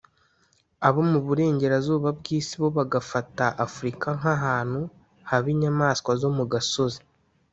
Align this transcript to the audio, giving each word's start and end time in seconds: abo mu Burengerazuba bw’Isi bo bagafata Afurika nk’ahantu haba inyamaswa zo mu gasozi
abo 0.87 1.01
mu 1.11 1.19
Burengerazuba 1.25 2.07
bw’Isi 2.17 2.55
bo 2.61 2.69
bagafata 2.77 3.45
Afurika 3.65 4.07
nk’ahantu 4.19 4.81
haba 5.29 5.47
inyamaswa 5.53 6.11
zo 6.21 6.29
mu 6.37 6.45
gasozi 6.53 7.01